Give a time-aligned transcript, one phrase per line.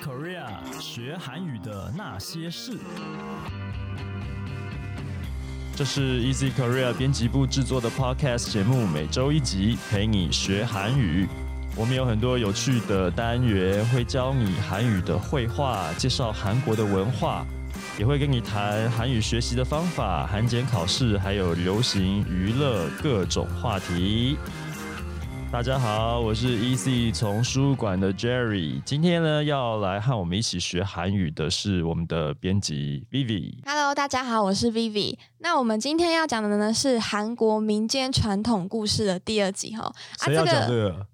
[0.00, 0.48] Korea
[0.80, 2.78] 学韩语的那些事。
[5.76, 11.28] 这是 Easy Korea 编辑部制作的 Podcast 节目，每周一集，陪你学韩语。
[11.76, 17.46] 我们有很多有趣的单元，会教你韩语的绘画，介绍韩国的文化，
[17.98, 24.38] 也会跟你谈韩语学习的方法、韩检考试，还有流行娱乐各种话题。
[25.52, 28.80] 大家好，我是 EC 丛书馆的 Jerry。
[28.84, 33.58] 今天呢，要来和我们一起学韩语的是我们的编辑 Vivi。
[33.66, 35.18] Hello，大家好，我是 Vivi。
[35.38, 39.82] 那我们今天要讲的呢是韩国民间传统故事的第二集哈。
[39.82, 40.44] 啊，这个？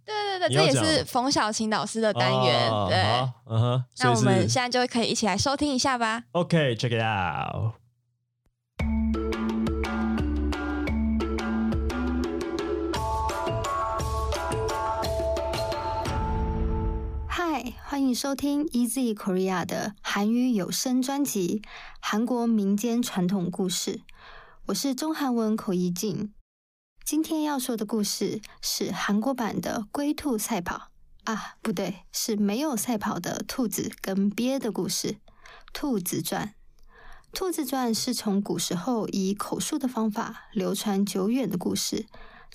[0.04, 2.70] 对对对，这也是冯小琴老师的单元。
[2.70, 6.24] 哦对，好，嗯哼，那我们现在就可以一起来收听一下吧。
[6.32, 7.72] OK，check、it out。
[17.96, 21.62] 欢迎收听 Easy Korea 的韩语有声专辑
[21.98, 23.92] 《韩国民间传统故事》。
[24.66, 26.34] 我是中韩文口译静。
[27.06, 30.90] 今天要说的故事是韩国版的龟兔赛跑
[31.24, 35.12] 啊，不对，是没有赛跑的兔子跟鳖的故事
[35.72, 36.48] 《兔子传》。
[37.32, 42.04] 《兔子传》是从古时候以口述的方法流传久远的故事，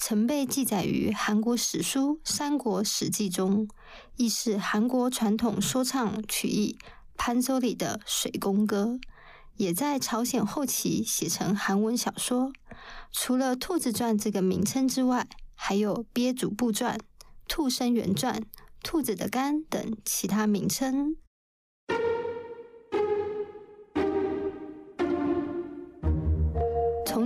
[0.03, 3.67] 曾被记载于韩国史书《三国史记》中。
[4.16, 6.75] 亦是韩国传统说唱曲艺
[7.16, 8.99] 潘周里的水宫歌，
[9.57, 12.52] 也在朝鲜后期写成韩文小说。
[13.11, 16.97] 除了《兔子传》这个名称之外，还有《鳖主部传》
[17.47, 18.35] 《兔生源传》
[18.81, 21.16] 《兔子的肝》等其他名称。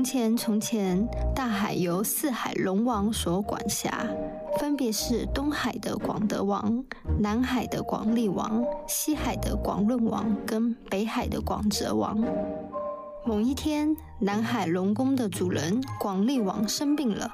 [0.06, 4.06] 前，从前，大海由四海龙王所管辖，
[4.60, 6.84] 分别是东海的广德王、
[7.20, 12.24] 南海的广利王、西海的广润王跟北海的广泽王。
[13.26, 17.32] 某一天，南海龙宫的主人广利王生病了，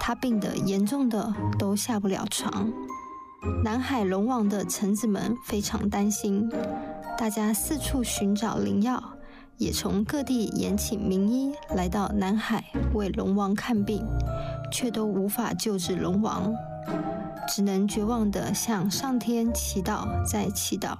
[0.00, 2.72] 他病得严重的都下不了床。
[3.62, 6.50] 南海龙王的臣子们非常担心，
[7.16, 9.00] 大家四处寻找灵药。
[9.56, 14.04] 也从各地延请名医来到南海为龙王看病，
[14.72, 16.52] 却都无法救治龙王，
[17.48, 20.96] 只能绝望地向上天祈祷，再祈祷。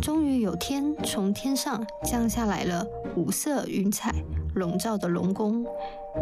[0.00, 2.84] 终于有天，从天上降下来了
[3.14, 4.14] 五色云彩
[4.54, 5.64] 笼罩的龙宫，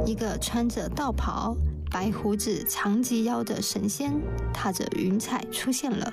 [0.05, 1.56] 一个穿着道袍、
[1.91, 4.12] 白胡子、长及腰的神仙
[4.53, 6.12] 踏着云彩出现了。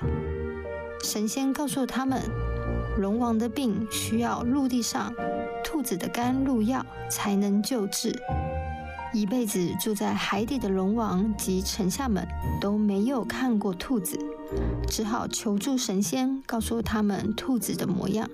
[1.02, 2.22] 神仙告诉他们。
[3.00, 5.10] 龙王的病需要陆地上
[5.64, 8.14] 兔子的肝入药才能救治。
[9.14, 12.26] 一辈子住在海底的龙王及臣下们
[12.60, 14.18] 都没有看过兔子，
[14.86, 18.28] 只好求助神仙，告诉他们兔子的模样。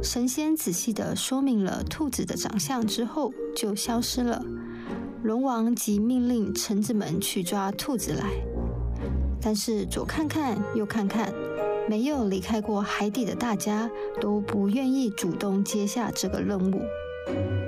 [0.00, 4.40] 神仙仔细地说明了兔子的长相之后，就消失了。
[5.24, 8.30] 龙王即命令臣子们去抓兔子来，
[9.42, 11.34] 但是左看看，右看看。
[11.88, 16.82] 没有离开过海底的大家都不愿意主动接下这个任务。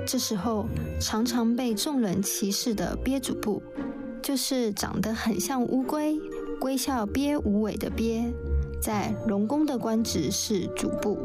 [0.05, 0.65] 这时候，
[0.99, 3.61] 常常被众人歧视的鳖主部，
[4.21, 6.19] 就是长得很像乌龟、
[6.59, 8.33] 龟笑鳖无尾的鳖，
[8.81, 11.17] 在龙宫的官职是主部，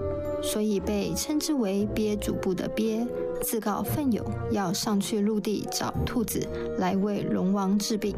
[0.42, 3.06] 所以被称之为鳖主部的鳖，
[3.40, 6.46] 自告奋勇要上去陆地找兔子
[6.78, 8.14] 来为龙王治病。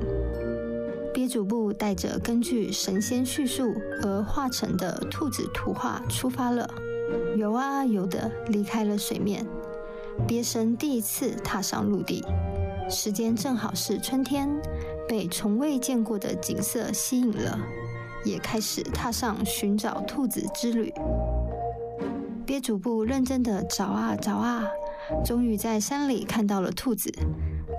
[1.16, 3.72] 鳖主部带着根据神仙叙述
[4.02, 6.68] 而画成的兔子图画出发了，
[7.38, 9.46] 游啊游的离开了水面。
[10.28, 12.22] 鳖神第一次踏上陆地，
[12.90, 14.46] 时间正好是春天，
[15.08, 17.58] 被从未见过的景色吸引了，
[18.22, 20.92] 也开始踏上寻找兔子之旅。
[22.44, 24.68] 鳖主部认真的找啊找啊，
[25.24, 27.10] 终于在山里看到了兔子。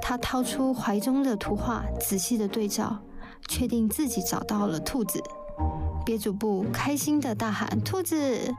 [0.02, 2.98] 他掏出怀中的图画，仔细的对照。
[3.48, 5.22] 确定自己找到了兔子，
[6.06, 8.54] 鳖主部开心的大喊：“兔子！”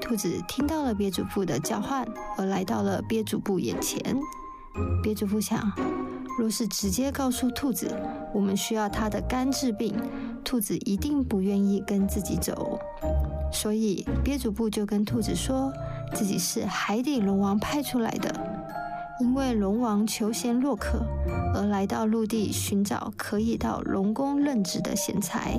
[0.00, 2.06] 兔子听到了鳖主部的叫唤，
[2.36, 3.98] 而来到了鳖主部眼前。
[5.02, 5.72] 鳖主部想，
[6.38, 7.90] 若是直接告诉兔子
[8.32, 9.96] 我们需要它的肝治病，
[10.44, 12.78] 兔子一定不愿意跟自己走。
[13.52, 15.72] 所以鳖主部就跟兔子说
[16.14, 18.32] 自己是海底龙王派出来的。
[19.18, 21.00] 因为龙王求贤若渴，
[21.56, 25.58] 而来到陆地寻找可以到龙宫任职的贤才。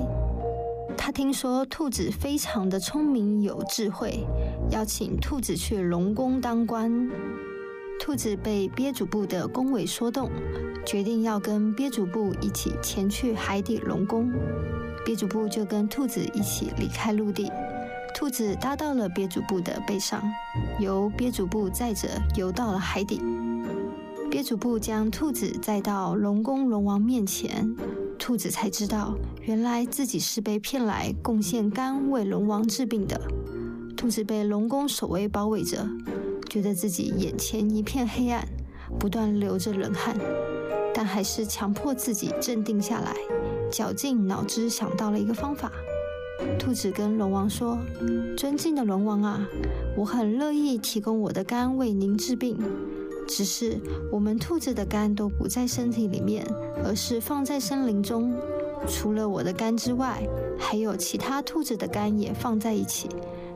[0.96, 4.24] 他听说兔子非常的聪明有智慧，
[4.70, 7.10] 邀请兔子去龙宫当官。
[8.00, 10.30] 兔子被鳖主部的恭维说动，
[10.86, 14.30] 决定要跟鳖主部一起前去海底龙宫。
[15.04, 17.50] 鳖主部就跟兔子一起离开陆地，
[18.14, 20.22] 兔子搭到了鳖主部的背上，
[20.78, 23.20] 由鳖主部载着游到了海底。
[24.38, 27.74] 鳖主部将兔子载到龙宫龙王面前，
[28.20, 33.20] 兔子才知道，原来自己是被骗来贡献肝为龙王治病的。
[33.96, 35.84] 兔子被龙宫守卫包围着，
[36.48, 38.46] 觉得自己眼前一片黑暗，
[38.96, 40.16] 不断流着冷汗，
[40.94, 43.16] 但还是强迫自己镇定下来，
[43.72, 45.72] 绞尽脑汁想到了一个方法。
[46.60, 47.76] 兔子跟龙王说
[48.38, 49.44] ：“尊敬的龙王啊，
[49.96, 52.56] 我很乐意提供我的肝为您治病。”
[53.28, 53.78] 只是
[54.10, 56.44] 我们兔子的肝都不在身体里面，
[56.82, 58.34] 而是放在森林中。
[58.88, 60.22] 除了我的肝之外，
[60.58, 63.08] 还有其他兔子的肝也放在一起。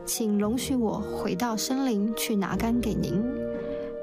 [0.04, 3.24] 请容许我回到森林去拿肝给您。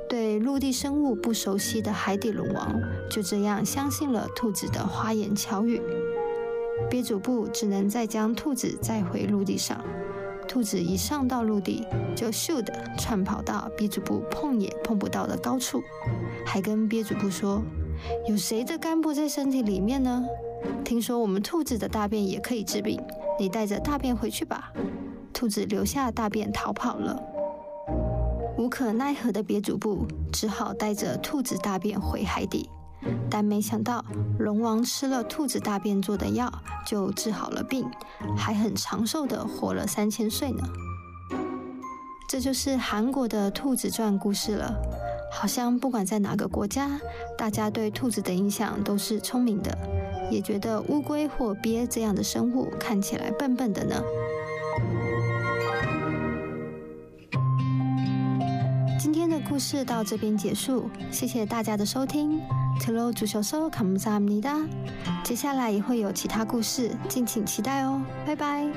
[0.10, 2.82] 对陆地生物不熟悉的海底龙王
[3.12, 5.80] 就这样相信了兔子的花言巧语。
[6.90, 9.80] 鳖主部只能再将兔子载回陆地上。
[10.50, 11.86] 兔子一上到陆地，
[12.16, 15.80] 就咻的窜跑到鳖主部碰也碰不到的高处，
[16.44, 17.62] 还跟鳖主部说
[18.28, 20.26] ：“有谁的肝不在身体里面呢？
[20.84, 23.00] 听说我们兔子的大便也可以治病，
[23.40, 24.74] 你带着大便回去吧。”
[25.32, 27.22] 兔子留下大便逃跑了。
[28.58, 32.68] 无可奈何的鳖主部只好带着兔子大便回海底。
[33.30, 34.04] 但没想到，
[34.38, 36.52] 龙王吃了兔子大便做的药，
[36.86, 37.86] 就治好了病，
[38.38, 40.64] 还很长寿的活了三千岁呢。
[42.28, 44.76] 这就是韩国的兔子传故事了。
[45.32, 47.00] 好像不管在哪个国家，
[47.38, 49.78] 大家对兔子的印象都是聪明的，
[50.32, 54.02] 也觉得乌龟或鳖这样的生物看起来笨笨的呢。
[59.00, 62.38] 今天的故事到这边结束，谢谢大家的收听。
[62.82, 64.60] t l o 足球收卡姆萨米达，
[65.24, 68.68] 接下来也会有其他故事，敬请期待哦，拜拜。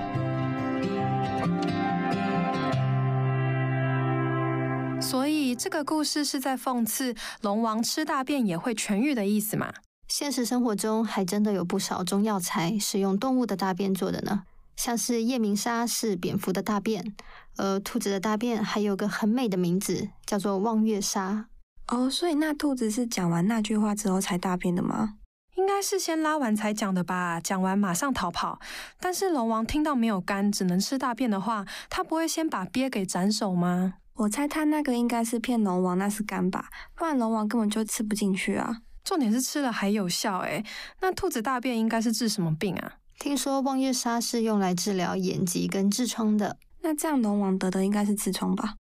[5.01, 9.75] 所以这个故事是在讽刺龙王吃大便也会痊愈的意思嘛？
[10.07, 14.45] 现实生活中还真的有不少中药材是用动物的大便做的呢，
[14.83, 17.15] 像是夜明砂是蝙蝠的大便，
[17.57, 21.47] 而兔子的大便还有个很美的名字，叫做望月砂。
[21.87, 25.15] 哦，所以那兔子是讲完那句话之后才大便的吗？
[25.55, 27.41] 应该是先拉完才讲的吧。
[27.41, 28.59] 讲完马上逃跑。
[28.99, 33.95] 但是龙王听到没有干，只能吃大便的话，他不会先把鳖给斩首吗？
[34.15, 36.69] 我猜他那个应该是骗龙王，那是干吧？
[36.97, 38.79] 不然龙王根本就吃不进去啊。
[39.05, 40.65] 重点是吃了还有效诶。
[41.01, 42.95] 那兔子大便应该是治什么病啊？
[43.23, 46.59] 听说望月砂是用来治疗眼疾跟痔疮的。
[46.81, 48.75] 那这样龙王得的应该是痔疮吧？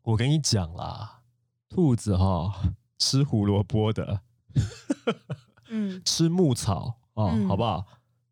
[0.00, 1.20] 我跟你讲啦。
[1.68, 4.22] 兔子哈吃胡萝卜的，
[5.68, 7.84] 嗯，吃牧草啊，好不好？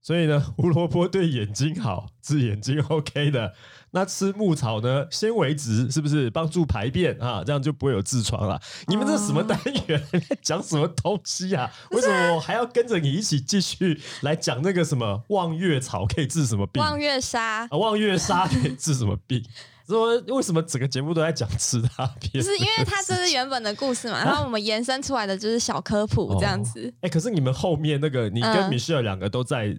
[0.07, 3.53] 所以呢， 胡萝卜对眼睛好，治眼睛 OK 的。
[3.91, 7.43] 那吃牧草呢，纤维质是不是帮助排便啊？
[7.45, 8.61] 这样就不会有痔疮了。
[8.87, 9.59] 你们这什么单
[9.89, 10.01] 元
[10.41, 11.69] 讲什么东西啊？
[11.91, 16.81] 为什么我还要跟着你一起继续来讲那个什么望月草可以治什么病？
[16.81, 19.45] 望月沙啊，望月沙可以治什么病？
[19.89, 22.45] 说为什么整个节目都在讲吃大便？
[22.45, 26.93] 是因为它这是原本的故事嘛，然后我们延伸出来的就是小科普这样子。
[27.01, 29.77] 哎，可是你们后面那个，你跟 Michelle 两个都在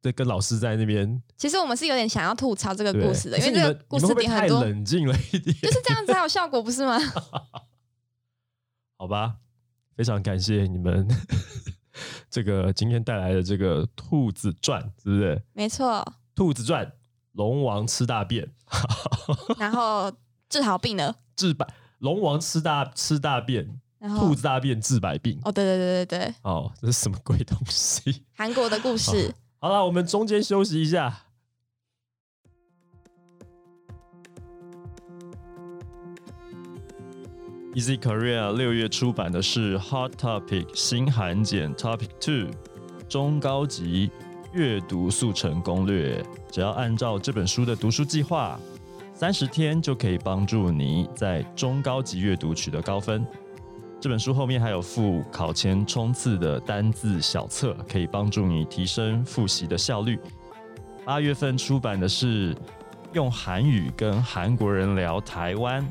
[0.00, 1.22] 在跟老师在那边。
[1.36, 4.64] 其实我们是有点想要吐槽这个故事的，因为这个故事点很多。
[4.64, 6.98] 冷静了一点，就是这样才有效果，不是吗？
[8.96, 9.36] 好吧，
[9.96, 11.08] 非常感谢你们
[12.30, 15.42] 这个今天带来的这个兔子传，是不是？
[15.52, 16.92] 没错，兔子传。
[17.34, 18.50] 龙王吃大便，
[19.56, 20.12] 然后
[20.48, 21.14] 治好病了。
[21.36, 21.64] 治百
[21.98, 23.80] 龙王吃大吃大便，
[24.18, 25.40] 兔子大便治百病。
[25.44, 26.34] 哦，对对对对对。
[26.42, 28.24] 哦，这是什么鬼东西？
[28.34, 29.32] 韩国的故事。
[29.62, 31.20] 好了，我们中间休息一下。
[37.74, 42.50] Easy Korea 六月出版的是 Hot Topic 新函简 Topic Two
[43.08, 44.10] 中高级。
[44.52, 48.58] 阅读速成攻略，只要按照这本书的读书计划，
[49.14, 53.24] 三十天就可以帮助你在中高级阅读取得高分。
[54.00, 60.18] 这本书后面还有附考前冲刺的单字小册，可以帮助你提升复习的效率。
[61.04, 62.56] 八月份出版的是
[63.12, 65.86] 用韩语跟韩国人聊台湾，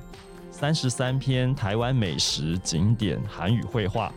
[0.49, 4.11] 三十三篇台湾美食景点韩语绘画，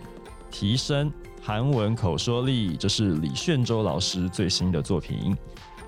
[0.50, 1.12] 提升。
[1.42, 5.36] 韩文口说力，这是李炫洲老师最新的作品，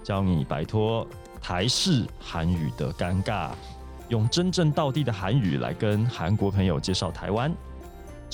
[0.02, 1.06] 教你摆脱
[1.40, 3.52] 台式韩语的尴尬，
[4.10, 7.50] 用真正道地的韩语来跟韩国朋友介绍台湾。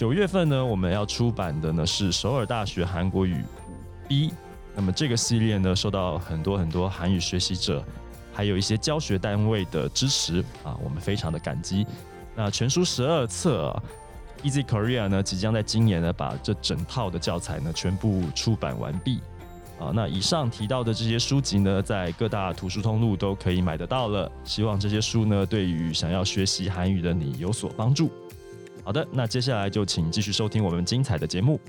[0.01, 3.45] 九月份呢，我们要出版的呢是首尔大学韩国语
[4.09, 4.33] B，
[4.75, 7.85] 那么这个系列呢，受到很多很多韩语学习者。
[8.33, 11.87] 还有一些教学单位的支持啊，我们非常的感激。
[12.35, 13.83] 那全书十二册啊
[14.43, 19.21] ，Easy Korea 呢，即将在今年呢把这整套的教材呢全部出版完毕
[19.79, 19.93] 啊。
[19.95, 24.33] 那以上提到的这些书籍呢，在各大图书通路都可以买得到了。
[24.45, 28.11] 希望这些书呢，对于想要学习韩语的你有所帮助。
[28.83, 31.61] 好的，那接下来就请继续收听我们精彩的节目。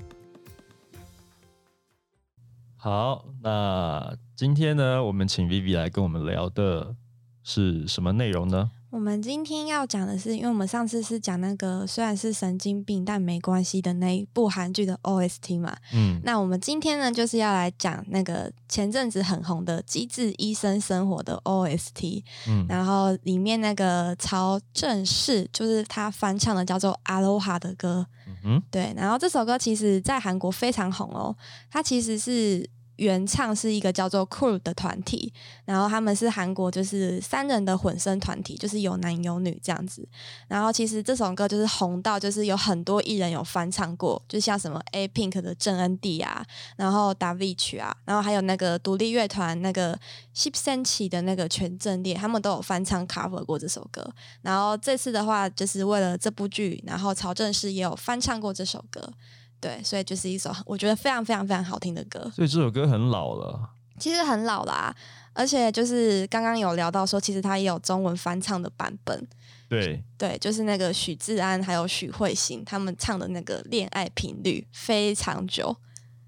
[2.76, 6.96] 好，那今天呢，我们请 Vivi 来跟我们聊的
[7.44, 8.70] 是什么内容呢？
[8.92, 22.66] 我们今天要讲的是，因为我们上次是讲那个虽然是神经病但没关系的那一部韩剧的 OST 嘛，嗯，那我们今天呢就是要来讲那个前阵子很红的《机智医生生活》的 OST，嗯。
[22.68, 31.34] 然后里面那个曹正奭就是他翻唱的叫做《Aloha》的歌，嗯哼，对，然后这首歌其实在韩国非常红哦，
[31.70, 35.32] 它其实是原唱是一个叫做 Cool 的团体，
[35.64, 40.06] 然后他们是韩国就是三人的混声团体，就是有男有女这样子。
[40.46, 46.44] 然后其实这首歌就是红到就是有很多艺人有翻唱过，就像什么 A Pink 的郑恩地啊，
[46.76, 49.98] 然后 David 啊，然后还有那个独立乐团那个
[50.34, 54.06] Ship Senchi 的那个全阵列，他们都有翻唱 cover 过这首歌。
[54.42, 59.12] 然后这次的话，就是为了这部剧，然后曹正奭也有翻唱过这首歌。
[59.62, 62.30] 对，所以就是一首我觉得非常非常非常好听的歌。
[62.34, 63.70] 所以这首歌很老了。
[63.98, 64.92] 其实很老啦，
[65.32, 69.28] 而且就是刚刚有聊到说，其实它也有中文翻唱的版本。
[69.68, 75.76] 对，对，就是那个许志安还有许慧欣他们唱的那个《恋爱频率》非常久。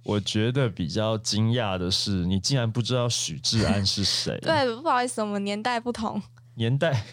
[0.05, 4.39] 我觉得比较惊讶的是，你竟然不知道许志安是谁。
[4.45, 6.23] 对，不好意思，我们年代不同。
[6.55, 7.05] 年代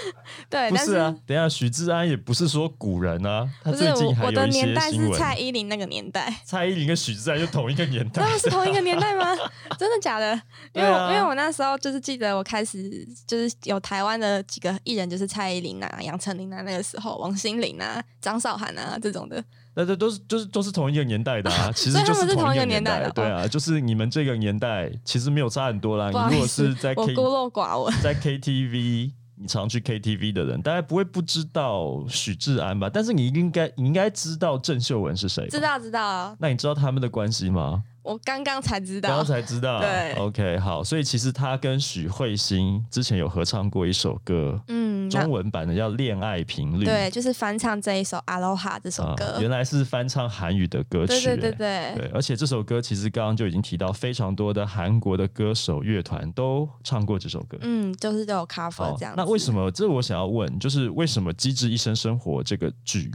[0.50, 1.14] 对，但不是啊。
[1.26, 5.12] 等下，许志安也不是说古人啊，他最近还有一些年代新闻。
[5.12, 6.34] 是蔡依林那个年代。
[6.44, 9.36] 蔡依林跟许志安就同一个年代他，们是同一个年代吗？
[9.78, 10.34] 真的假的？
[10.72, 19.42] 因为我、啊因为我那时候就是记得我开始就是有台湾的几个艺人，就是蔡依林啊、杨丞琳啊，那个时候王心凌啊、张韶涵啊这种的。
[19.74, 26.10] 那这都是就是都是同一个年代的啊，其实就所以他们是同同一个年年代的哦对啊，就是你们这个年代其实没有差很多啦。
[26.10, 27.94] 你如果是在我 K 孤陋寡闻。
[28.02, 32.88] 在 KTV，你常去 KTV 的人，大概不会不知道许志安吧？
[32.88, 35.48] 但是你应该你应该知道郑秀文是谁？
[35.48, 37.82] 知道知道，那你知道他们的关系吗？
[38.02, 39.24] 我刚刚才知道刚刚。
[39.24, 39.80] 才知道。
[39.80, 46.84] 对，OK，好，所以其实他跟许慧欣之前有合唱过一首歌，嗯，中文版的叫《恋爱频率》。
[46.84, 49.38] 对，就是翻唱这一首《Aloha》这首啊歌。
[49.40, 57.56] 原来是翻唱韩语的歌曲、对对对欸对对，而且这首歌其实刚刚就已经提到，非常多的韩国的歌手乐团都唱过这首歌。
[57.62, 59.16] 嗯，就是都有 cover 好这样子。
[59.16, 59.70] 那为什么？
[59.70, 63.10] 这我想要问，就是为什么《机智医生生活》这个剧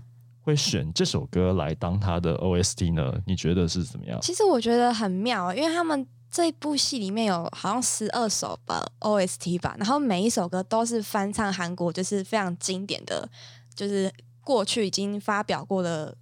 [0.47, 3.13] 会选这首歌来当他的 OST 呢？
[3.25, 4.17] 你觉得是怎么样？
[4.21, 13.27] 其实我觉得很妙，因为他们这部戏里面有好像十二首吧 OST 吧，然后每一首歌都是翻唱韩国就是非常经典的，
[13.75, 14.09] 就是
[14.41, 16.15] 过去已经发表过的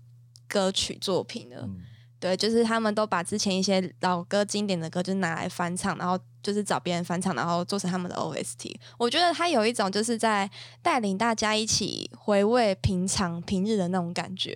[0.48, 1.62] 歌曲作品了。
[1.62, 1.82] 嗯
[2.18, 8.72] 对，就是他们都把之前一些老歌、经典的歌，就拿来翻唱，然后就是找别人翻唱，然后做成他们的 OST。
[9.00, 10.48] 我觉得他有一种就是在
[10.84, 14.56] 带领大家一起回味平常平日的那种感觉。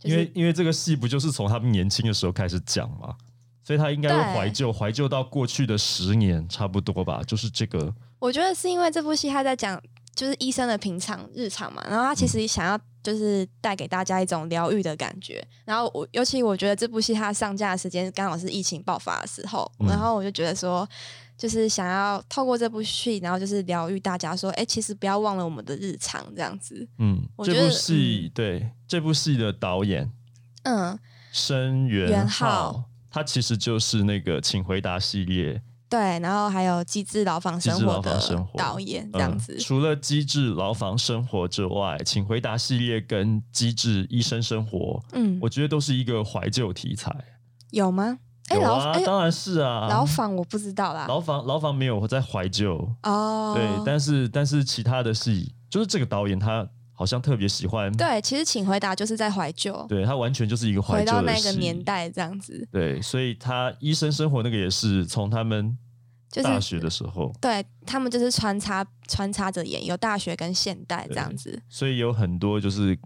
[0.00, 3.14] 就是、因为因为这个戏不就是从他们年轻的时候开始讲嘛，
[3.62, 7.94] 所以他应该会怀旧，怀旧到过去的十年差不多吧，就是这个。
[8.18, 9.80] 我觉得是因为这部戏他在讲
[10.14, 15.46] 就是医生的平常日常嘛，然后他其实想要就是带给大家一种疗愈的感觉。
[15.64, 20.88] 然后我尤其我觉得这部戏它上架的时间刚好是疫情爆发的时候，嗯然后我就觉得说。
[21.40, 26.86] 就是想要透过这部戏，然后就是疗愈大家，说，哎、其实不要忘了我们的日常，这样子。
[26.98, 30.12] 嗯，这部我觉得戏、对这部戏的导演
[30.64, 30.98] 嗯，
[31.32, 36.18] 申元浩，他其实就是那个《请回答》系列对。
[36.20, 38.18] 然后还有《机智牢房生活的
[38.56, 39.54] 导演，这样子。
[39.54, 44.78] 嗯除了《机智牢房生活》之外，《请回答》系列跟《机智医生生活》，
[45.12, 47.14] 嗯，我觉得都是一个怀旧题材。
[47.72, 48.18] 有吗？
[48.48, 49.86] 哎、牢哎、当然是啊。
[49.88, 51.06] 牢房我不知道啦。
[51.06, 56.66] 牢房牢房没有在怀旧，哦，对，但是但是其他的戏，就是这个导演他
[57.00, 65.74] 好像特别喜欢，对，其实请回答就是在怀旧，对他完全就是一个怀回旧回到那个年代这样子，对，所以他医生生活那个也是从他们
[66.30, 72.98] 就是大学的时候，对他们就是穿插穿插着演，有大学跟现代这样子，所以有很多就是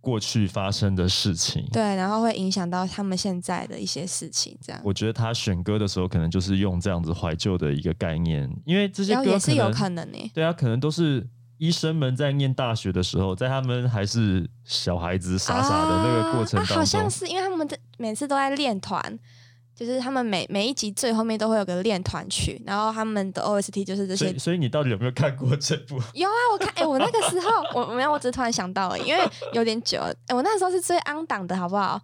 [0.00, 1.62] 过去发生的事情。
[1.70, 11.28] 对，然后会影响到他们现在的一些事情，这样，我觉得他选歌的时候，可能就是用这样子怀旧的一个概念，因为这些歌也是有可能呢、对啊，可能都是
[11.62, 19.16] 医生们在念大学的时候，在他们还是小孩子傻傻的那个过程当中，啊啊好像是因为他们在每次都在练团。
[19.74, 24.38] 就是他们每每一集最后面都会有个练团曲，然后他们的 OST 就是这些所以，。
[24.38, 25.94] 所以你到底有没有看过这部？
[26.14, 27.48] 有啊，我看，哎、我那个时候，
[27.80, 29.20] 我没有，我只是突然想到了，因为
[29.54, 32.00] 有点久了，哎、我那时候是最昂档的好不好？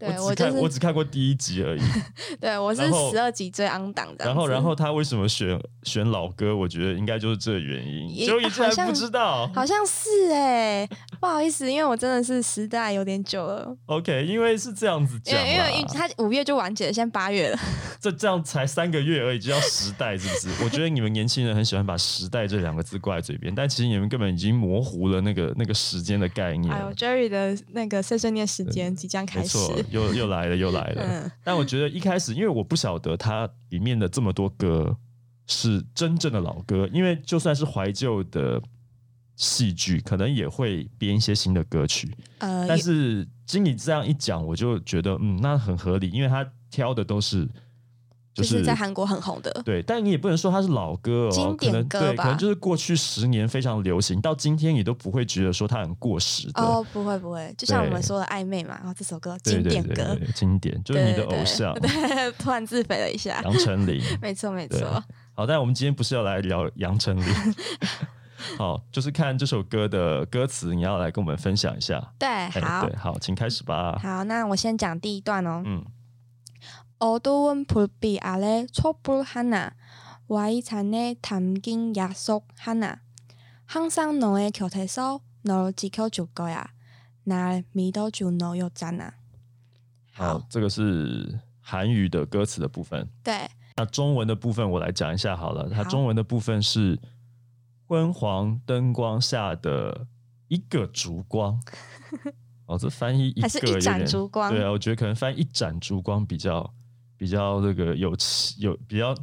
[0.00, 1.80] 对我只看、就是我只看过第一集而已。
[2.40, 6.56] 对我是十二集最 on 档这样然后，然后他为什么选选老歌？
[6.56, 8.16] 我觉得应该就是这个原因。
[8.16, 10.88] 也就你竟然好像不知道好像是哎、
[11.20, 17.58] 不好意思，因为我真的是时代有点久了，？OK，因为是这样子因讲为因为，他五月就完结了，现在八月了。
[18.00, 20.64] 这这样才三个月而已，就叫时代，是不是？
[20.64, 26.80] 我觉得你们年轻人很喜欢把“时代”这两个字挂在嘴边，但其实你们根本已经模糊了那个那个时间的概念了。
[26.80, 29.58] 哎呦，Jerry 的那个碎碎念时间即将开始。
[29.90, 31.02] 错，又又来了，又来了。
[31.02, 34.96] 嗯但我觉得一开始，因为我不晓得它里面的这么多歌
[35.46, 38.62] 是真正的老歌，因为就算是怀旧的
[39.36, 42.14] 戏剧，可能也会编一些新的歌曲。
[42.38, 47.48] 呃，但是经理这样一讲，我就觉得嗯，那很合理，因为他挑的都是
[48.32, 49.50] 就就是在韩国很红的。
[49.64, 56.62] 对，但你也不能说它是老歌哦，经典歌可能对，吧可能就是过去十年非常流行，到今天你都不会觉得说它很过时的。
[56.62, 64.00] 哦，不会不会，就像我们说的暧昧嘛，然后这首歌经典歌，对对，经典就是你的偶像对， 突然自肥了一下，杨丞琳。
[64.22, 65.02] 没错没错，
[65.34, 67.24] 好，但我们今天不是要来聊杨丞琳，
[68.56, 72.12] 好，就是看这首歌的歌词，你要来跟我们分享一下。
[72.18, 73.98] 对，哎好对，好，请开始吧。
[74.02, 75.62] 好，那我先讲第一段哦。
[75.64, 75.84] 嗯，
[76.99, 79.75] 어두운 불빛 아래 촛불 하나
[80.27, 83.01] 와이잔에 담긴 약속 하나
[83.65, 86.63] 항상 너의 곁에서 널 지켜줄 거야
[87.23, 89.11] 날 믿어준 너였잖아
[90.13, 93.07] 好，这个是韩语的歌词的部分。
[93.23, 95.69] 对那中文的部分我来讲一下好了。
[95.69, 96.97] 它好中文的部分是
[97.87, 100.07] 昏黄灯光下的
[100.47, 101.59] 一个烛光。
[102.65, 106.73] 哦，这翻译一个还是一盏有点烛光对啊，我觉得可能翻译一盏烛光比较
[107.20, 109.14] 比较这个有气有比较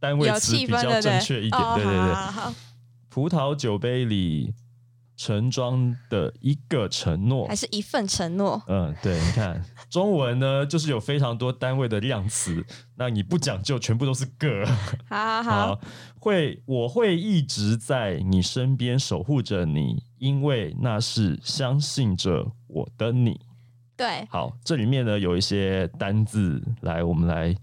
[0.00, 1.62] 单位词比较正确一点。
[1.62, 2.54] 哦对对对，好
[3.10, 4.54] 葡萄酒杯里
[5.18, 7.54] 盛装的一个承诺还。
[7.54, 12.64] 是一份承诺嗯，对，你看中文呢，就是有非常多单位的量词，
[12.96, 14.66] 那你不讲究，全部都是个。
[15.08, 15.80] 好好好好，
[16.18, 23.40] 会我会一直在你身边守护着你，因为那是相信着我的你。
[23.96, 27.54] 对，好，这里面呢有一些单字，来，我们来，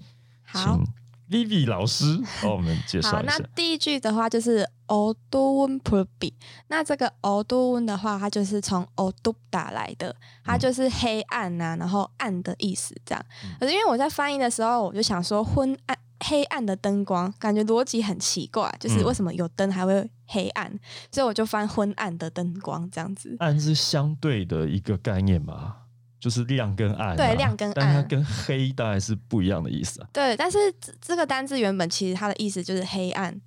[0.52, 0.84] 请
[1.30, 3.38] Vivvy 老师帮我们介绍一下。
[3.38, 6.34] 那第一句的话就是 "o duen prib"，
[6.68, 13.26] 那这个 "o duen" 的话，它就是从 "o du" 打来的，它就是黑暗呐，然后暗的意思这样。
[13.60, 20.72] 可是因为我在翻译的时候，我就想说昏暗、黑暗的灯光，感觉逻辑很奇怪，就是为什么有灯还会黑暗？
[21.10, 23.36] 所以我就翻昏暗的灯光这样子。
[23.40, 25.83] 暗是相对的一个概念吧？
[26.24, 30.08] 就是亮跟暗啊、对亮跟但它暗跟黑当然是不一样的意思啊。
[30.14, 33.42] 对，但是这这个单字原本其实它的意思就是黑暗，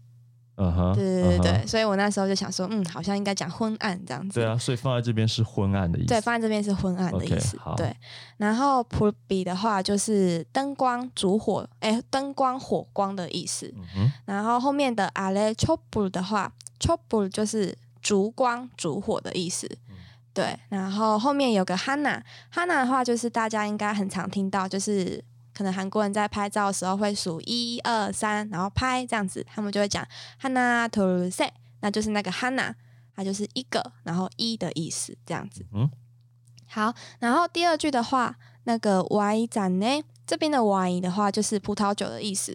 [0.56, 4.40] 嗯哼，对对对对，所以我那时候就想说，嗯，好像应该讲昏暗这样子。
[4.40, 6.08] 对啊，所以放在这边是昏暗的意思。
[6.08, 7.58] 对，放在这边是昏暗的意思。
[7.78, 7.96] 对，
[8.36, 13.72] 然后普比的话就是灯光、烛火，哎，灯光、火光的意思。
[13.96, 19.66] 嗯，然后后面的 c h o b u 的话 c h o b u 就是烛光、烛火的意思。
[20.36, 30.06] 嗯对，然后后面有个 Hanna，Hanna 的话就是大家应该很常听到，就是可能韩国人在拍照的时候会数一二三，然后拍这样子，他们就会讲
[30.42, 32.74] Hana to say，那就是那个 Hana，
[33.14, 35.64] 它就是一个，然后一的意思这样子。
[35.72, 35.90] 嗯，
[36.68, 42.54] 好，然后第二句的话，那个 Y 展呢，这边的 Y 的话就是葡萄酒的意思，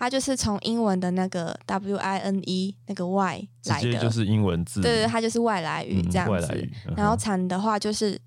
[0.00, 6.32] 它就是从英文的那个 W I N E 那个 Y 来的，接就是英文字，对对，它就是外来语嗯这样子。
[6.32, 6.72] 外来语。
[6.86, 8.18] 嗯然后产的话就是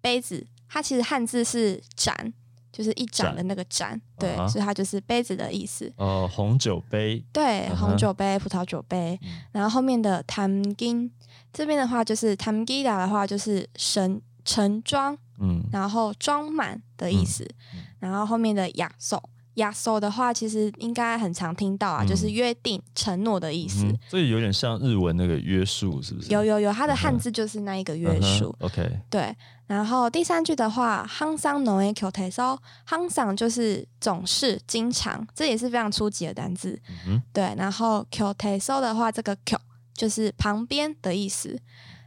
[0.00, 2.32] 杯子，它其实汉字是盏，
[2.72, 5.92] 就是一盏的那个盏，对，啊所以它就是杯子的意思。
[5.96, 11.10] 哦，红酒杯，对，红酒杯、葡萄酒杯，嗯然后后面的 tamgin
[11.52, 17.42] 这边的话就是 tamgida 的话就是盛盛装，嗯，然后装满的意思。
[17.74, 19.20] 嗯然后后面的亚手，
[19.56, 23.86] 压缩的话，其实应该很常听到啊，就是约定、承诺的意思。
[24.08, 26.32] 所以有点像日文那个约束，是不是？
[26.32, 28.54] 有有有，它的汉字就是那一个约束。
[28.60, 29.00] OK。
[29.10, 29.34] 对，
[29.66, 36.80] 然后第三句的话，항상노력해 서， 항상就是总是、经常，这也是非常初级的单字。
[37.06, 37.22] 嗯。
[37.32, 39.58] 对，然后노력해서的话，这个노력
[39.94, 41.58] 就是旁边的意思。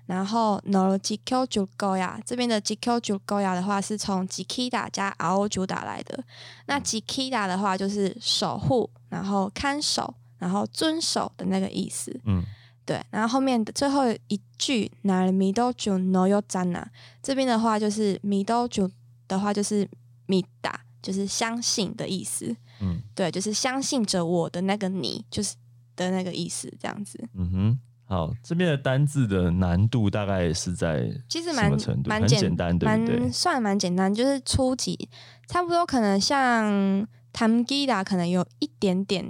[0.10, 6.24] 然后，nogikyo jugoya 这边的 jiko jugoya 的话是从 jikida 加 ro judo 来的。
[6.66, 12.20] 那 jikida 的话就是守护，然后看守，然后遵守的那个意思。
[12.26, 12.44] 嗯，
[12.86, 13.00] 对。
[13.12, 16.84] 然后后面的最后一句，naramido ju noyo zana
[17.22, 18.90] 这边的话就是，mido ju
[19.28, 19.88] 的话就是
[20.26, 22.56] mida，就是相信的意思。
[22.82, 25.54] 嗯，对，就是相信着我的那个你，就是
[25.96, 27.24] 的那个意思，这样子。
[27.36, 27.80] 嗯哼。
[28.10, 32.10] 好，这边的单字的难度大概是在其实蛮么程度？
[32.10, 33.32] 很蛮简简单，对不对蛮？
[33.32, 35.08] 算蛮简单，就是初级，
[35.48, 39.24] 差不多可能像 tamgida 可能有一点点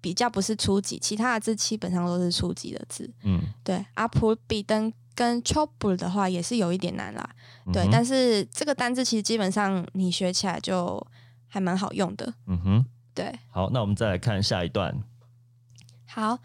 [0.00, 3.12] 比较不是初级，其他的字基本上都是初级的字。
[3.22, 7.28] 嗯，对 p p l 登跟 chopper 的话也是有一点难啦。
[7.70, 11.06] 对，嗯但是这个单字其实基本上你学起来就
[11.48, 12.32] 还蛮好用的。
[12.46, 15.02] 嗯哼，对，好，那我们再来看下一段。
[16.08, 16.38] 好，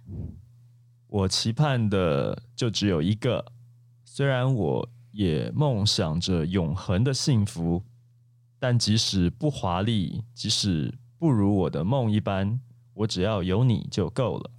[1.08, 3.52] 我期盼的就只有一个，
[4.06, 7.84] 虽然我也梦想着永恒的幸福，
[8.58, 12.62] 但即使不华丽，即使不如我的梦一般，
[12.94, 14.50] 我只要有你就够了。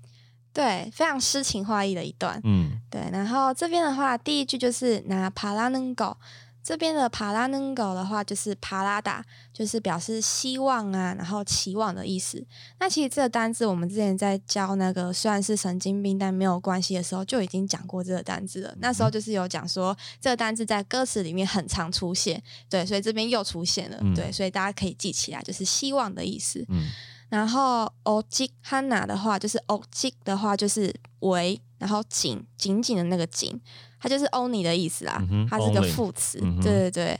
[0.58, 2.42] 对，非常诗情画意的一段。
[2.44, 6.18] 嗯对，然后这边的话，第一句就是拿帕拉能狗，
[6.64, 12.44] 这边的帕拉能狗的话就是帕拉达，就是表示希望啊，然后期望的意思。
[12.80, 18.74] 那其实这个单字我们之前在教那个虽然是神经病但没有关系的时候，就已经讲过这个单字了。
[18.80, 26.66] 那时候就是有讲说这个单字在歌词里面很常出现，对，所以这边又出现了，嗯对，所以大家可以记起来，就是希望的意思。
[26.70, 26.88] 嗯
[27.30, 33.60] 然后 o j hana 的话，就是 o j 的话就是围，然后紧紧紧的那个紧，
[34.00, 37.20] 它就是 only 的意思啦，嗯它是个副词，嗯对对对。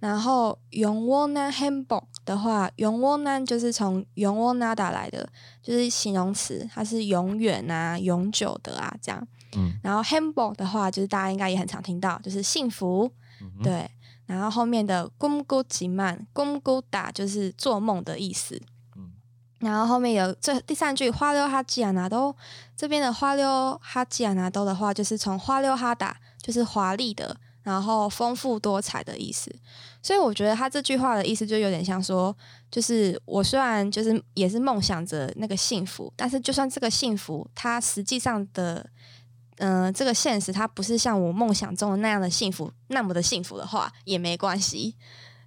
[0.00, 5.26] 然后永窝南 hamburg 的话，永窝南就是从永窝 nada 来的，
[5.62, 9.26] 就是形容词，它是永远啊、永久的啊这样。
[9.56, 13.88] 嗯然后 Hambok 的话，就是大家应该也很常听到，就是幸福，嗯，对。
[14.26, 18.60] 然后后面的 gum gu j man gum gu da 就是做梦的意思。
[19.64, 22.36] 然后后面有这第三句花溜哈基亚拿都，
[22.76, 29.50] 这边的花溜哈基亚拿都的话，就是从花溜哈达，就是华丽的，然后丰富多彩的意思。
[30.02, 32.36] 所以我觉得他这句话的意思就有点像说，
[32.70, 38.86] 就是我虽然就是也是梦想着那个幸福，但是就算这个幸福，它实际上的，
[39.56, 44.94] 嗯、这个现实它不是像我梦想中的那样的幸福，那么的幸福的话，也没关系。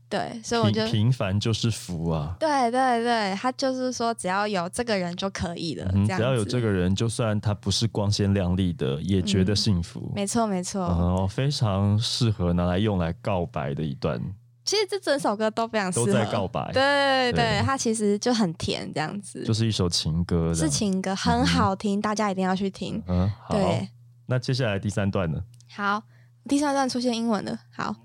[0.09, 2.35] 对，所以我就平平凡就是福啊。
[2.39, 10.11] 对对对，他就是说只要有这个人就可以了，只要有这个，人，就算他不是光鲜亮丽的，也觉得嗯幸福。
[10.15, 10.81] 没错没错。
[10.81, 14.21] 哦，非常适合拿来用来告白的一段，
[14.63, 23.01] 其实这整首歌都非常适合都在告白，对对它其实就很甜，这样子，就是一首情歌，是情歌，很好听，大家一定要去听。
[23.07, 23.89] 嗯，对，
[24.27, 25.41] 那接下来第三段呢？
[25.75, 26.03] 好，
[26.47, 27.95] 第三段出现英文了，好，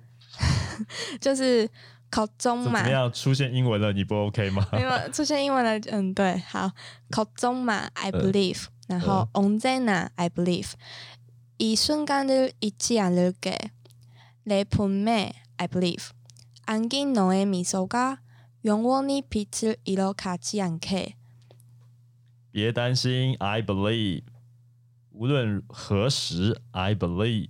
[1.20, 1.68] 就是
[2.11, 3.11] 口中嘛怎么，样？
[3.11, 4.65] 出现英文了，你不 OK 吗？
[4.73, 6.71] 因为出现英文了，嗯，对，好，
[7.11, 13.57] 口中嘛，I 呃 believe，、然后 언제나 I believe，이 순간을 잊지 않을게,
[14.43, 16.11] 내 품에 I believe,
[16.65, 18.21] 안긴 너의 미소가
[18.65, 21.15] 영원히 빛을 잃어가지 않게。
[22.51, 24.23] 别担心，I believe，
[25.11, 27.49] 无论何时，I believe，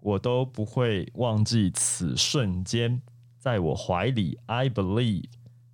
[0.00, 3.02] 我都不会忘记此瞬间，
[3.47, 5.23] 在我怀里，I believe，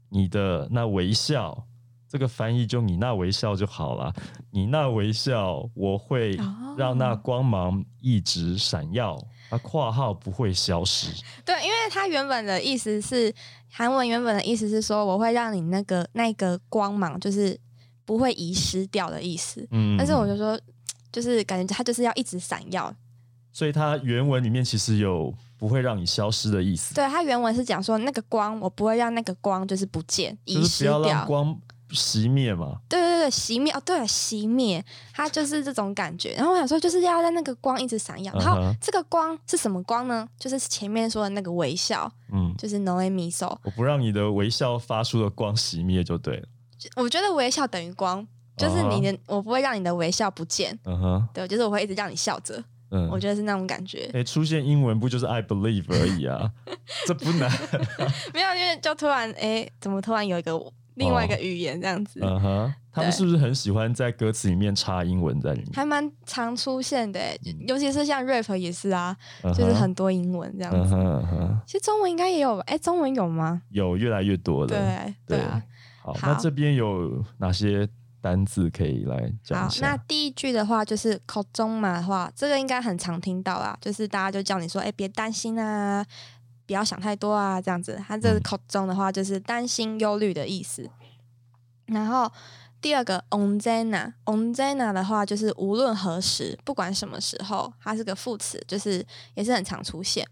[0.10, 1.66] 你的那微笑，
[2.08, 4.14] 这个翻译就你那微笑就好了，
[4.52, 9.16] 你那微笑，我会哦让那光芒一直闪耀，
[9.50, 11.08] 啊，括号不会消失，
[11.44, 13.34] 对，因为它原本的意思是
[13.72, 17.60] 韩文原本的意思是说，我会让你那个那个光芒就是
[18.06, 19.68] 不会遗失掉的意思。
[19.72, 20.60] 嗯，但是我就说，
[21.12, 22.94] 就是感觉它就是要一直闪耀。
[23.52, 25.32] 所以它原文里面其实有
[25.64, 31.26] 不会让你消失的意思，对，它原文是讲说那个光，我不会让那个光就是不见、遗就是失不要让掉。
[31.26, 31.58] 光
[31.92, 32.82] 熄灭嘛。
[32.90, 36.34] 对对对，熄灭哦，对了，熄灭，它就是这种感觉。
[36.34, 38.34] 然后我想说，就是要让那个光一直闪耀。
[38.34, 40.28] 然后这个光是什么光呢？
[40.38, 43.58] 就是前面说的那个微笑，嗯，就是 Noe Miso。
[43.64, 46.48] 我不让你的微笑发出的光熄灭就对了。
[46.98, 50.78] 我觉得微笑等于光，就是你的，我不会让你的微笑不见。
[50.84, 52.62] 嗯哼，对，就是我会一直让你笑着，
[52.94, 54.10] 嗯，我觉得是那种感觉。
[54.14, 56.52] 哎、出现英文不就是 I believe 而已啊？
[57.08, 57.50] 这不难。
[58.34, 60.52] 没有，因为就突然哎，怎么突然有一个
[60.96, 65.70] 另外一个语言这样子，嗯哼，他们是不是很喜欢在歌词里面插英文在里面？
[65.74, 69.18] 还蛮常出现的诶，尤其是像 rap 也是啊，
[69.56, 70.96] 就是很多英文这样子。
[71.66, 72.64] 其实中文应该也有吧？
[72.68, 73.64] 哎，中文有吗？
[73.70, 74.68] 有越来越多了。
[74.68, 75.62] 对对啊。
[76.04, 77.88] 好，好那这边有哪些
[78.24, 79.88] 单字可以来讲好一，下？
[79.88, 86.02] 那第一句的话就是口中嘛的话，这个应该很常听到啦，就是大家就叫你说，哎，别担心啊，
[86.66, 88.02] 不不要想太多啊，这样子。
[88.08, 90.90] 它这个嗯口中的话就是担心、忧虑的意思。
[91.86, 92.32] 然后
[92.82, 99.06] 第二个 onzena，onzena 的话就是无论何时，不管什么时候，它是个副词，就是
[99.36, 100.28] 也是很常出现。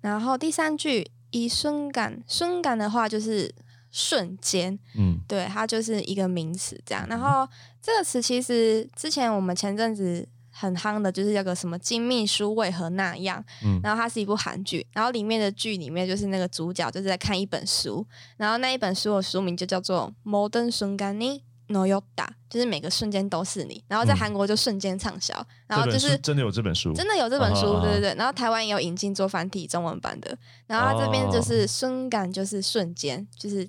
[0.00, 3.54] 然后第三句以瞬感，瞬感的话就是
[3.96, 5.20] 瞬间，嗯。
[5.28, 7.06] 对，它就是一个名词这样。
[7.08, 7.48] 然后
[7.80, 13.80] 这个词其实之前我们前阵子很夯的，就是有个什么《金秘书为何那样》，嗯。
[13.84, 18.04] 然后它是一部韩剧，然后里面的剧里面就是那个主角就是在看一本书，
[18.36, 22.02] 然后那一本书的书名就叫做《Modern s u n g a n i No Yoda》，
[22.50, 23.82] 就是每个瞬间都是你。
[23.88, 24.16] 然后在嗯。
[24.16, 25.34] 韩国就瞬间畅销，
[25.66, 28.14] 然后就是真的有这本书，真的有这本书，啊对对对。
[28.16, 31.30] 然后台湾也有引进做繁体中文版的，然后它这边哦。
[31.32, 33.66] 就是瞬感，就是瞬间，就是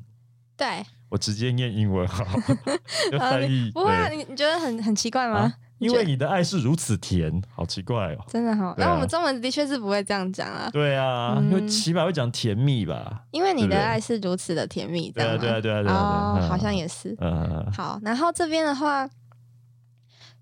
[0.57, 2.25] 对，我直接念英文好，
[3.09, 5.39] 就呃翻译不会啊，你你觉得很很奇怪吗？
[5.39, 8.23] 啊因为你的爱是如此甜，好奇怪哦。
[8.27, 13.23] 真的好，那我们中文的确是不会这样讲啊，对啊，因为嗯起码会讲甜蜜吧。
[13.31, 16.47] 因为你的爱是如此的甜蜜，这对啊，对啊，对啊，对啊。
[16.47, 17.15] 好像也是。
[17.19, 19.09] 嗯，好，然后这边的话，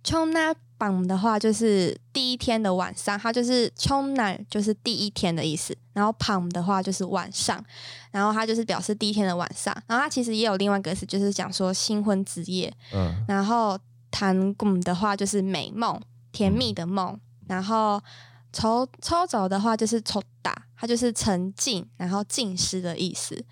[0.04, 7.64] 冲那榜的话就是第一天的晚上，它就是冲那就是第一天的意思，然后旁的话就是晚上，
[8.12, 13.14] 然后它就是表示第一天的晚上，然后它其实也有另外一个词，就是讲说新婚之夜，嗯。
[13.28, 13.78] 然后
[14.12, 16.00] 谈꿈的话就是美梦，
[16.32, 17.20] 甜蜜的梦。
[17.48, 18.02] 然后
[18.54, 23.44] 抽抽走的话就是抽打，它就是沉浸，然后浸湿的意思。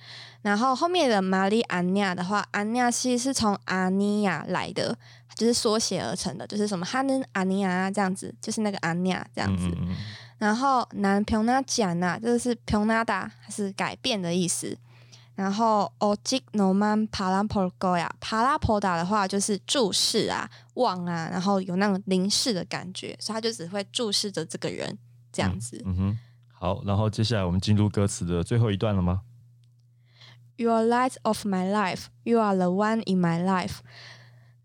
[0.42, 4.98] 然后后面的玛丽安尼亚的话，安尼亚其实是从阿尼亚来的，
[5.36, 9.66] 就是缩写而成的，就是什么哈嫩阿尼亚啊这样子，就是那个安尼亚这样子。
[9.68, 9.96] 嗯嗯
[10.38, 14.78] 然后南平纳讲呐，这个是平纳达，它是改变的意思。
[15.37, 24.99] 然后 ojik noman paraporgoya parapoda 的话就是注视啊、望啊，然后有那种凝视的感觉，所以他就只会注视着这个人
[25.33, 25.81] 这样子。
[25.87, 26.19] 嗯哼，
[26.53, 29.23] 好，然后接下来我们进入歌词的最后一段了吗？
[30.57, 33.81] You are light of my life, you are the one in my life.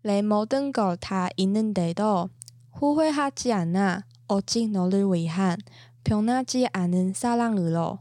[0.02, 2.30] 내 모든 걸 다 있는데도
[2.72, 5.56] 후회하지 않아 오직 너를 위한
[6.04, 7.98] 변하지 않은 사랑으로.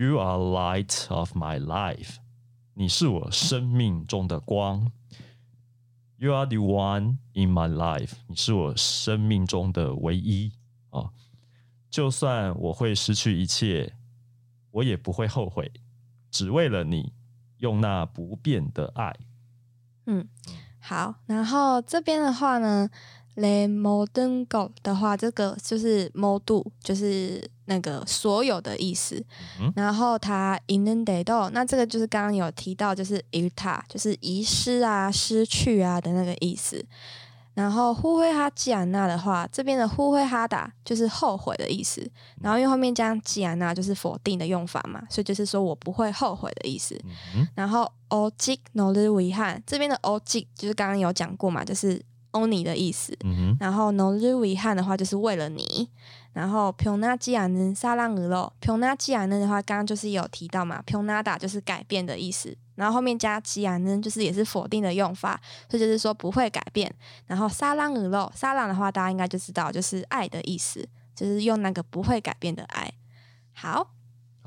[0.00, 2.18] You are light of my life，
[2.74, 4.92] 你是我生命中的光。
[6.18, 10.52] You are the one in my life，你是我生命中的唯一
[10.90, 11.10] 哦。
[11.90, 13.92] 就算我会失去一切，
[14.70, 15.72] 我也不会后悔，
[16.30, 17.12] 只为了你，
[17.56, 19.16] 用那不变的爱。
[20.06, 20.28] 嗯
[20.78, 22.88] 好，然后这边的话呢
[23.38, 29.24] ，le modern go 的话，这个就是 modu，就是那个所有的意思。
[29.60, 36.84] 嗯然后它 inundado，那这个就是刚刚有提到，就是 irta，就是遗失啊、失去啊的那个意思。
[37.54, 42.08] 然后呼会哈吉安娜的话，这边的呼会哈达就是后悔的意思。
[42.40, 46.96] 然后因为后面加上吉安娜就是否定的用法嘛，所以就是说我不会后悔的意思。
[47.34, 52.00] 嗯然后 o j i no 的遗憾，这边的 o j i 就是刚刚有讲过嘛，就是
[52.32, 53.16] only 的意思。
[53.60, 55.88] 然后 no r i 汉的话就是为了你。
[56.32, 59.16] 然后 p o n a g i a n 沙浪俄喽 p o n a g i
[59.16, 62.56] a n 的话，刚刚就是有提到嘛 p o n a d a 就是改变的意思。
[62.76, 66.94] 然后后面加 g i a n 就是也是否定的用法，这就是说不会改变。
[67.26, 70.86] 然后沙浪俄喽，沙浪的话大家应该就知道，就是爱的意思，
[71.16, 72.92] 就是用那个不会改变的爱。
[73.52, 73.97] 好。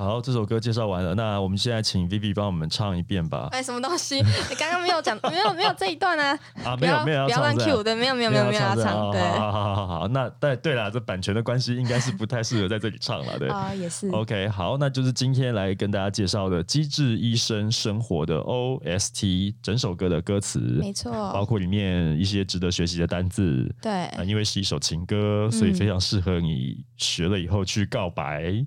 [0.01, 3.49] 好，这首歌介绍完了，那我们现在请 Vivi 帮我们唱一遍吧。
[3.51, 4.15] 哎，什么东西？
[4.49, 6.39] 你刚刚没有讲，没有没有这一段啊？
[6.65, 9.11] 啊，没有没有不要乱 Q 的，没有没有没有没有要唱。
[9.11, 13.47] 对，好好好好，那对对了，这版权的关系应该是不太适合在这里唱了，对。
[13.53, 14.09] 啊，也是。
[14.09, 23.71] OK，好，那就是今天来跟大家介绍的《机智医生生活》的 OST 整首歌的歌词，没错，包括里面一些值得学习的单字。
[23.79, 28.65] 对，因为是一首情歌，所以非常适合你学了以后去告白。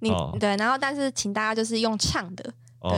[0.00, 2.44] 你对，然后但是请大家就是用唱的，
[2.82, 2.90] 对，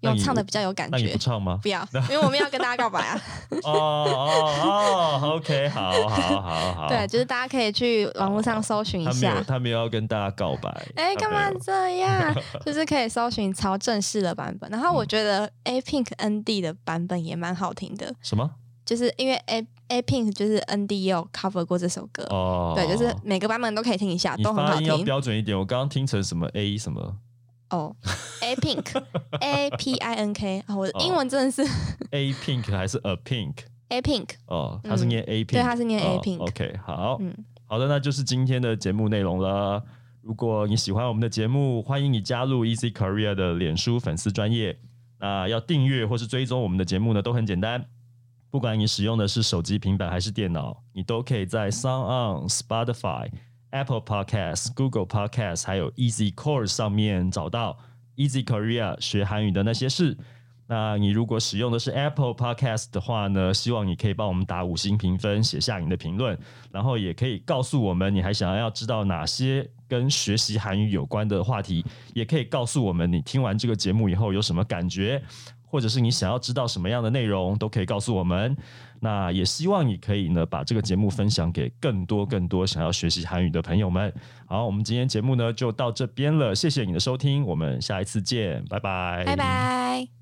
[0.00, 0.96] 用唱的比较有感觉。
[0.96, 1.58] 那你不唱吗？
[1.62, 3.20] 不要， 因为我们要跟大家告白啊。
[3.64, 6.88] 哦哦哦，OK，好好好好。
[6.88, 9.10] 对，就是大家可以去网络上搜寻一下。
[9.10, 10.70] 他没有，他没有要跟大家告白。
[10.96, 12.34] 哎，干嘛这样？
[12.64, 14.70] 就是可以搜寻超正式的版本。
[14.70, 18.14] 然后我觉得 A Pink N D 的版本也蛮好听的。
[18.20, 18.50] 什么？
[18.84, 24.86] 就是因为 A A Pink 就是 N D 也有 cover 过这首歌，哦，对，就是每个版本都可以听一下，都很好听。
[24.88, 27.16] 要标准一点，我刚刚听成什么 A 什么？
[27.70, 27.94] 哦
[28.42, 29.02] ，A Pink
[29.40, 31.62] A P I N K 啊，我的英文真的是
[32.12, 36.38] A Pink 还是 A Pink？A Pink 哦，它是念 A Pink，对，它是念 A Pink。
[36.38, 39.82] OK，好，嗯，好的，那就是今天的节目内容了。
[40.22, 44.78] 如果你喜欢我们的节目，欢迎你加入 Easy Korea 的脸书粉丝专业。
[45.18, 47.86] 那要订阅或是追踪我们的节目呢，都很简单。
[48.56, 52.06] 不管你使用的是手机、平板还是电脑，你都可以在 Sound
[52.40, 53.30] On、Spotify、
[53.68, 57.76] Apple Podcasts、Google Podcasts 还有 Easy Course 上面找到
[58.16, 60.16] Easy Korea 学韩语的那些事。
[60.68, 66.36] 那你如果使用的是 Apple Podcast 的话呢，希望你可以帮我们打五星评分，写下你的评论，
[66.72, 75.22] 然后也可以告诉我们你还想要知道哪些跟学习韩语有关的话题，也可以告诉我们你听完这个节目以后有什么感觉。
[75.76, 78.56] 或者是你想要知道什么样的内容，都可以告诉我们。
[78.98, 84.10] 那也希望你可以呢，把这个节目分享给更多更多想要学习韩语的朋友们。
[84.46, 90.15] 好，我们今天节目呢就到这边了，谢谢你的收听，我们下一次见，拜拜，拜拜。